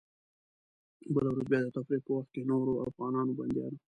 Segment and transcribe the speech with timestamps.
[1.13, 3.79] بله ورځ بیا د تفریح په وخت کې نورو افغان بندیانو.